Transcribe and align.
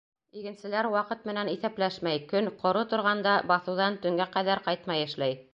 Игенселәр 0.39 0.87
ваҡыт 0.95 1.27
менән 1.31 1.51
иҫәпләшмәй, 1.51 2.23
көн 2.33 2.51
ҡоро 2.63 2.83
торғанда, 2.95 3.37
баҫыуҙан 3.53 4.03
төнгә 4.07 4.31
ҡәҙәр 4.39 4.67
ҡайтмай 4.71 5.09
эшләй. 5.11 5.43